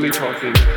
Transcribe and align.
really 0.00 0.10
talking. 0.10 0.75